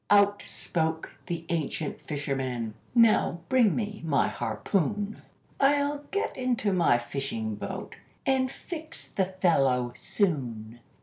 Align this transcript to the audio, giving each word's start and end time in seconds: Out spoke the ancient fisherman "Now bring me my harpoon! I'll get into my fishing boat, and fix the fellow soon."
Out 0.09 0.41
spoke 0.47 1.11
the 1.27 1.45
ancient 1.49 2.01
fisherman 2.07 2.73
"Now 2.95 3.41
bring 3.49 3.75
me 3.75 4.01
my 4.03 4.29
harpoon! 4.29 5.21
I'll 5.59 6.03
get 6.09 6.35
into 6.35 6.73
my 6.73 6.97
fishing 6.97 7.53
boat, 7.53 7.97
and 8.25 8.49
fix 8.51 9.07
the 9.07 9.25
fellow 9.25 9.93
soon." 9.95 10.79